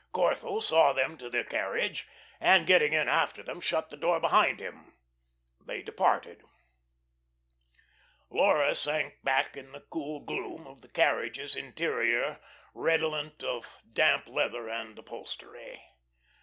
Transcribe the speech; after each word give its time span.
Corthell 0.15 0.63
saw 0.63 0.93
them 0.93 1.15
to 1.19 1.29
the 1.29 1.43
carriage, 1.43 2.07
and 2.39 2.65
getting 2.65 2.91
in 2.91 3.07
after 3.07 3.43
them 3.43 3.61
shut 3.61 3.91
the 3.91 3.95
door 3.95 4.19
behind 4.19 4.59
him. 4.59 4.95
They 5.63 5.83
departed. 5.83 6.41
Laura 8.31 8.73
sank 8.73 9.21
back 9.23 9.55
in 9.55 9.73
the 9.73 9.85
cool 9.91 10.21
gloom 10.21 10.65
of 10.65 10.81
the 10.81 10.89
carriage's 10.89 11.55
interior 11.55 12.39
redolent 12.73 13.43
of 13.43 13.77
damp 13.93 14.27
leather 14.27 14.67
and 14.67 14.97
upholstery. 14.97 15.83